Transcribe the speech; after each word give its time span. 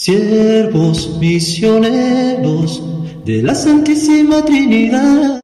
siervos 0.00 1.18
misioneros 1.18 2.82
de 3.26 3.42
la 3.42 3.54
Santísima 3.54 4.42
Trinidad. 4.42 5.42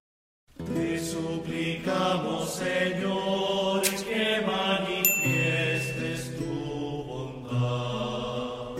Te 0.56 0.98
suplicamos, 0.98 2.54
Señor, 2.54 3.82
que 3.82 4.40
manifiestes 4.46 6.38
tu 6.38 7.04
bondad. 7.04 8.78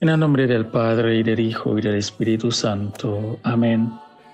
En 0.00 0.10
el 0.10 0.20
nombre 0.20 0.46
del 0.46 0.66
Padre 0.66 1.20
y 1.20 1.22
del 1.22 1.40
Hijo 1.40 1.78
y 1.78 1.80
del 1.80 1.94
Espíritu 1.94 2.52
Santo. 2.52 3.38
Amén. 3.44 3.90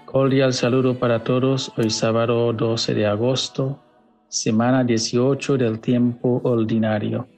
Cordial 0.07 0.53
saludo 0.53 0.99
para 0.99 1.23
todos. 1.23 1.71
Hoy 1.77 1.89
sábado 1.89 2.53
12 2.53 2.95
de 2.95 3.07
agosto, 3.07 3.79
semana 4.27 4.83
18 4.83 5.57
del 5.57 5.79
tiempo 5.79 6.41
ordinario. 6.43 7.29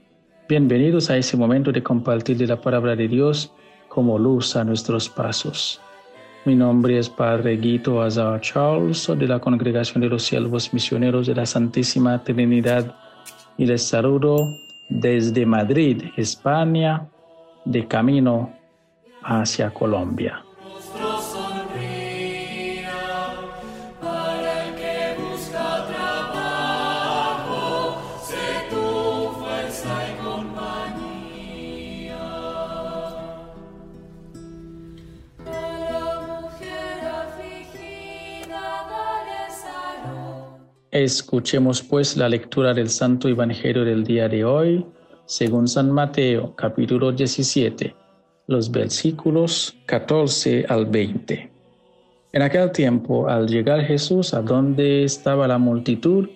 Bienvenidos 0.47 1.09
a 1.09 1.17
ese 1.17 1.39
momento 1.39 1.73
de 1.73 1.83
compartir 1.83 2.37
de 2.37 2.47
la 2.47 2.61
palabra 2.61 2.95
de 2.95 3.09
Dios 3.09 3.51
como 3.89 4.19
luz 4.19 4.57
a 4.57 4.63
nuestros 4.63 5.09
pasos. 5.09 5.81
Mi 6.45 6.55
nombre 6.55 6.99
es 6.99 7.09
Padre 7.09 7.57
Guito 7.57 8.03
Azar 8.03 8.43
Charles 8.43 9.11
de 9.17 9.27
la 9.27 9.39
Congregación 9.39 10.03
de 10.03 10.11
los 10.11 10.23
Siervos 10.23 10.75
Misioneros 10.75 11.29
de 11.29 11.35
la 11.35 11.47
Santísima 11.47 12.23
Trinidad 12.23 12.95
y 13.57 13.65
les 13.65 13.85
saludo 13.85 14.37
desde 14.91 15.47
Madrid, 15.47 16.03
España, 16.19 17.09
de 17.65 17.89
camino 17.89 18.53
hacia 19.23 19.73
Colombia. 19.73 20.44
Escuchemos 40.95 41.83
pues 41.83 42.17
la 42.17 42.29
lectura 42.29 42.73
del 42.73 42.89
Santo 42.89 43.27
Evangelio 43.27 43.85
del 43.85 44.05
día 44.05 44.29
de 44.29 44.45
hoy, 44.45 44.87
según 45.27 45.67
San 45.67 45.91
Mateo, 45.91 46.55
capítulo 46.55 47.11
17, 47.11 47.93
los 48.47 48.71
versículos 48.71 49.77
14 49.87 50.67
al 50.69 50.87
20. 50.87 51.51
En 52.33 52.43
aquel 52.43 52.71
tiempo, 52.71 53.27
al 53.29 53.49
llegar 53.49 53.81
Jesús 53.81 54.35
a 54.35 54.43
donde 54.43 55.03
estaba 55.03 55.49
la 55.49 55.59
multitud, 55.59 56.29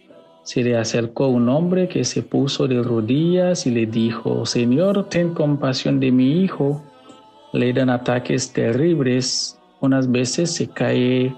se 0.43 0.65
le 0.65 0.77
acercó 0.77 1.29
un 1.29 1.49
hombre 1.49 1.87
que 1.87 2.03
se 2.03 2.23
puso 2.23 2.67
de 2.67 2.83
rodillas 2.83 3.65
y 3.65 3.71
le 3.71 3.87
dijo, 3.87 4.45
Señor, 4.45 5.09
ten 5.09 5.35
compasión 5.35 6.01
de 6.01 6.11
mi 6.11 6.43
hijo. 6.43 6.83
Le 7.53 7.73
dan 7.73 7.91
ataques 7.91 8.53
terribles, 8.53 9.57
unas 9.81 10.11
veces 10.11 10.51
se 10.51 10.67
cae 10.67 11.33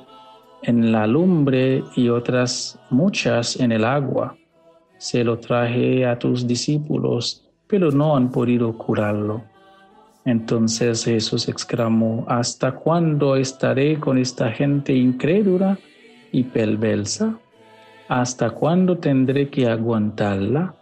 en 0.63 0.93
la 0.93 1.07
lumbre 1.07 1.83
y 1.97 2.09
otras 2.09 2.79
muchas 2.91 3.59
en 3.59 3.73
el 3.73 3.85
agua. 3.85 4.37
Se 4.99 5.25
lo 5.25 5.39
traje 5.39 6.05
a 6.07 6.19
tus 6.19 6.47
discípulos, 6.47 7.49
pero 7.67 7.91
no 7.91 8.17
han 8.17 8.31
podido 8.31 8.77
curarlo. 8.77 9.43
Entonces 10.25 11.05
Jesús 11.05 11.49
exclamó, 11.49 12.25
¿hasta 12.29 12.73
cuándo 12.73 13.37
estaré 13.37 13.99
con 13.99 14.19
esta 14.19 14.51
gente 14.51 14.93
incrédula 14.93 15.79
y 16.31 16.45
perversa? 16.45 17.39
¿Hasta 18.09 18.51
cuándo 18.51 18.99
tendré 18.99 19.49
que 19.49 19.69
aguantarla? 19.69 20.75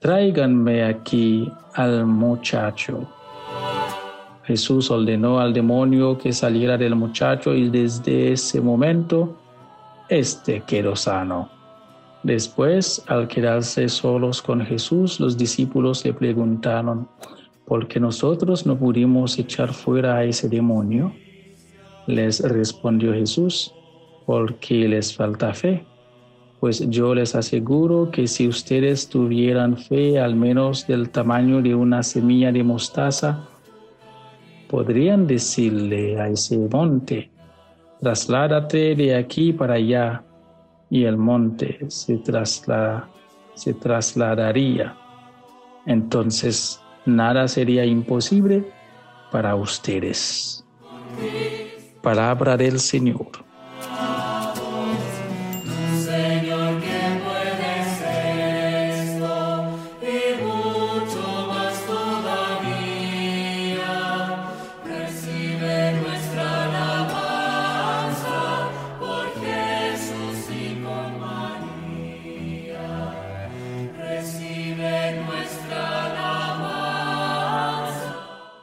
Tráiganme 0.00 0.84
aquí 0.84 1.50
al 1.74 2.04
muchacho. 2.04 3.08
Jesús 4.44 4.90
ordenó 4.90 5.40
al 5.40 5.52
demonio 5.52 6.18
que 6.18 6.32
saliera 6.32 6.76
del 6.76 6.94
muchacho 6.94 7.54
y 7.54 7.70
desde 7.70 8.32
ese 8.32 8.60
momento 8.60 9.36
éste 10.08 10.62
quedó 10.66 10.94
sano. 10.96 11.48
Después, 12.22 13.02
al 13.06 13.28
quedarse 13.28 13.88
solos 13.88 14.42
con 14.42 14.64
Jesús, 14.64 15.20
los 15.20 15.36
discípulos 15.36 16.04
le 16.04 16.14
preguntaron, 16.14 17.08
¿por 17.66 17.86
qué 17.86 18.00
nosotros 18.00 18.66
no 18.66 18.78
pudimos 18.78 19.38
echar 19.38 19.72
fuera 19.72 20.16
a 20.16 20.24
ese 20.24 20.48
demonio? 20.48 21.12
Les 22.06 22.40
respondió 22.40 23.12
Jesús, 23.12 23.74
porque 24.26 24.88
les 24.88 25.14
falta 25.14 25.52
fe. 25.52 25.84
Pues 26.60 26.88
yo 26.88 27.14
les 27.14 27.34
aseguro 27.34 28.10
que 28.10 28.26
si 28.26 28.48
ustedes 28.48 29.08
tuvieran 29.08 29.76
fe 29.76 30.18
al 30.18 30.34
menos 30.34 30.86
del 30.86 31.10
tamaño 31.10 31.60
de 31.60 31.74
una 31.74 32.02
semilla 32.02 32.52
de 32.52 32.62
mostaza, 32.62 33.46
podrían 34.74 35.28
decirle 35.28 36.20
a 36.20 36.26
ese 36.26 36.58
monte, 36.58 37.30
trasládate 38.00 38.96
de 38.96 39.14
aquí 39.14 39.52
para 39.52 39.74
allá, 39.74 40.24
y 40.90 41.04
el 41.04 41.16
monte 41.16 41.78
se, 41.86 42.20
se 43.54 43.74
trasladaría. 43.74 44.96
Entonces, 45.86 46.80
nada 47.06 47.46
sería 47.46 47.84
imposible 47.84 48.64
para 49.30 49.54
ustedes. 49.54 50.64
Palabra 52.02 52.56
del 52.56 52.80
Señor. 52.80 53.30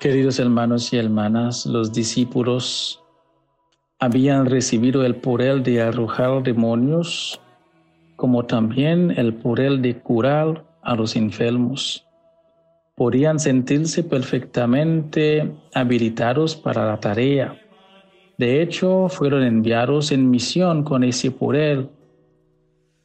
Queridos 0.02 0.40
hermanos 0.40 0.92
y 0.94 0.98
hermanas, 0.98 1.68
los 1.68 1.94
discípulos 1.94 3.04
habían 4.00 4.48
recibido 4.48 5.06
el 5.06 5.18
poder 5.18 5.62
de 5.62 5.80
arrojar 5.80 6.42
demonios, 6.42 7.40
como 8.16 8.44
también 8.44 9.12
el 9.12 9.36
poder 9.36 9.78
de 9.78 10.00
curar 10.00 10.66
a 10.82 10.96
los 10.96 11.16
enfermos. 11.16 12.04
Podían 12.96 13.40
sentirse 13.40 14.04
perfectamente 14.04 15.56
habilitados 15.76 16.56
para 16.56 16.88
la 16.88 17.00
tarea. 17.00 17.62
De 18.40 18.64
hecho, 18.64 19.08
fueron 19.08 19.44
enviados 19.44 20.12
en 20.12 20.32
misión 20.32 20.84
con 20.84 21.04
ese 21.04 21.30
poder 21.30 21.92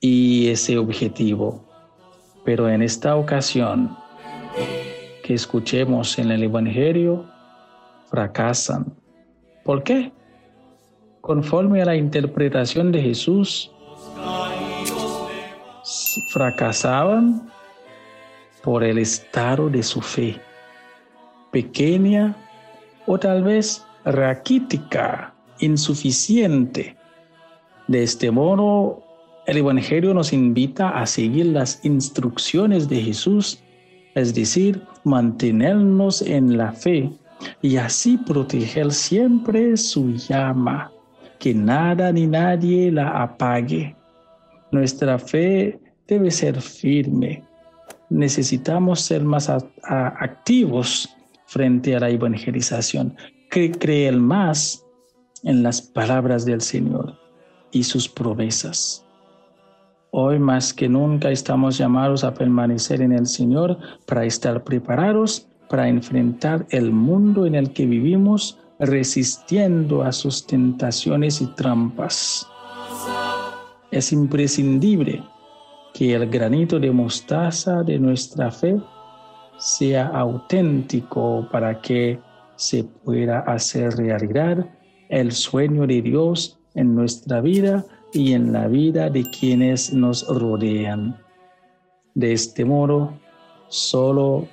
y 0.00 0.48
ese 0.48 0.78
objetivo. 0.78 1.62
Pero 2.42 2.70
en 2.70 2.80
esta 2.80 3.16
ocasión, 3.16 3.98
que 5.26 5.34
escuchemos 5.34 6.20
en 6.20 6.30
el 6.30 6.44
Evangelio 6.44 7.26
fracasan. 8.08 8.94
¿Por 9.64 9.82
qué? 9.82 10.12
Conforme 11.20 11.82
a 11.82 11.84
la 11.84 11.96
interpretación 11.96 12.92
de 12.92 13.02
Jesús, 13.02 13.72
fracasaban 16.28 17.50
por 18.62 18.84
el 18.84 18.98
estado 18.98 19.68
de 19.68 19.82
su 19.82 20.00
fe, 20.00 20.40
pequeña 21.50 22.36
o 23.06 23.18
tal 23.18 23.42
vez 23.42 23.84
raquítica, 24.04 25.34
insuficiente. 25.58 26.96
De 27.88 28.04
este 28.04 28.30
modo, 28.30 29.02
el 29.46 29.56
Evangelio 29.56 30.14
nos 30.14 30.32
invita 30.32 30.90
a 30.90 31.04
seguir 31.04 31.46
las 31.46 31.84
instrucciones 31.84 32.88
de 32.88 33.00
Jesús 33.02 33.60
es 34.16 34.34
decir, 34.34 34.82
mantenernos 35.06 36.20
en 36.20 36.58
la 36.58 36.72
fe 36.72 37.08
y 37.62 37.76
así 37.76 38.18
proteger 38.18 38.92
siempre 38.92 39.76
su 39.76 40.12
llama, 40.14 40.90
que 41.38 41.54
nada 41.54 42.10
ni 42.10 42.26
nadie 42.26 42.90
la 42.90 43.22
apague. 43.22 43.94
Nuestra 44.72 45.16
fe 45.18 45.78
debe 46.08 46.32
ser 46.32 46.60
firme. 46.60 47.44
Necesitamos 48.10 49.00
ser 49.00 49.22
más 49.22 49.48
activos 49.84 51.08
frente 51.46 51.94
a 51.94 52.00
la 52.00 52.10
evangelización, 52.10 53.16
que 53.50 53.70
creer 53.70 54.16
más 54.16 54.84
en 55.44 55.62
las 55.62 55.80
palabras 55.80 56.44
del 56.44 56.60
Señor 56.60 57.16
y 57.70 57.84
sus 57.84 58.08
promesas. 58.08 59.05
Hoy 60.18 60.38
más 60.38 60.72
que 60.72 60.88
nunca 60.88 61.30
estamos 61.30 61.76
llamados 61.76 62.24
a 62.24 62.32
permanecer 62.32 63.02
en 63.02 63.12
el 63.12 63.26
Señor 63.26 63.76
para 64.06 64.24
estar 64.24 64.64
preparados 64.64 65.46
para 65.68 65.88
enfrentar 65.88 66.64
el 66.70 66.90
mundo 66.90 67.44
en 67.44 67.54
el 67.54 67.74
que 67.74 67.84
vivimos 67.84 68.58
resistiendo 68.78 70.02
a 70.02 70.12
sus 70.12 70.46
tentaciones 70.46 71.42
y 71.42 71.48
trampas. 71.48 72.48
Es 73.90 74.10
imprescindible 74.10 75.22
que 75.92 76.14
el 76.14 76.30
granito 76.30 76.80
de 76.80 76.90
mostaza 76.92 77.82
de 77.82 77.98
nuestra 77.98 78.50
fe 78.50 78.80
sea 79.58 80.06
auténtico 80.06 81.46
para 81.52 81.78
que 81.82 82.18
se 82.54 82.84
pueda 82.84 83.40
hacer 83.40 83.94
realidad 83.98 84.66
el 85.10 85.32
sueño 85.32 85.86
de 85.86 86.00
Dios 86.00 86.58
en 86.74 86.94
nuestra 86.94 87.42
vida 87.42 87.84
y 88.16 88.32
en 88.32 88.52
la 88.52 88.66
vida 88.66 89.10
de 89.10 89.24
quienes 89.24 89.92
nos 89.92 90.26
rodean. 90.26 91.16
De 92.14 92.32
este 92.32 92.64
modo, 92.64 93.12
solo 93.68 94.48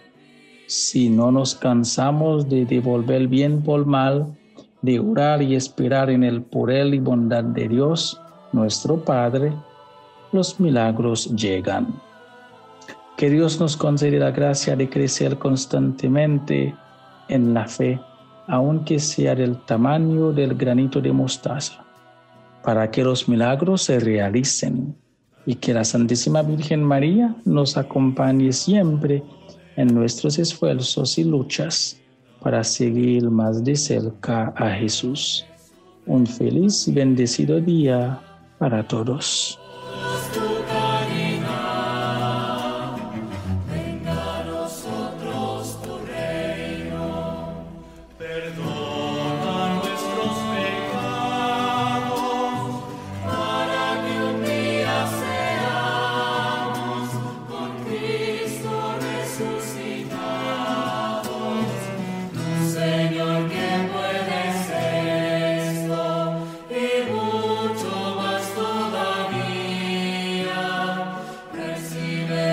si 0.68 1.10
no 1.10 1.31
nos 1.31 1.56
cansamos 1.56 2.50
de 2.50 2.65
devolver 2.65 3.27
bien 3.27 3.62
por 3.62 3.86
mal, 3.86 4.38
de 4.81 5.00
orar 5.00 5.42
y 5.42 5.56
esperar 5.56 6.10
en 6.10 6.24
el 6.24 6.42
poder 6.42 6.94
y 6.94 7.00
bondad 7.00 7.44
de 7.44 7.69
Dios, 7.69 8.19
nuestro 8.51 8.98
Padre, 8.98 9.54
los 10.33 10.60
milagros 10.60 11.33
llegan. 11.36 11.88
Que 13.15 13.30
Dios 13.30 13.60
nos 13.62 13.77
concede 13.77 14.19
la 14.19 14.31
gracia 14.31 14.75
de 14.75 14.89
crecer 14.89 15.38
constantemente 15.38 16.75
en 17.30 17.54
la 17.54 17.65
fe, 17.68 18.00
aunque 18.48 19.00
sea 19.00 19.36
del 19.36 19.57
tamaño 19.65 20.33
del 20.33 20.56
granito 20.56 21.00
de 21.00 21.13
mostaza, 21.13 21.86
para 22.63 22.89
que 22.89 23.04
los 23.04 23.27
milagros 23.27 23.83
se 23.83 24.00
realicen 24.00 24.95
y 25.45 25.56
que 25.56 25.74
la 25.74 25.83
Santísima 25.83 26.42
Virgen 26.42 26.83
María 26.83 27.36
nos 27.45 27.77
acompañe 27.77 28.54
siempre 28.54 29.24
en 29.75 29.94
nuestros 29.94 30.39
esfuerzos 30.39 31.18
y 31.18 31.25
luchas 31.25 32.00
para 32.42 32.63
seguir 32.63 33.30
más 33.30 33.63
de 33.63 33.75
cerca 33.75 34.54
a 34.56 34.69
Jesús. 34.71 35.45
Un 36.06 36.25
feliz 36.25 36.88
y 36.88 36.92
bendecido 36.92 37.60
día 37.60 38.19
para 38.60 38.86
todos. 38.88 39.60
Amen. 72.03 72.52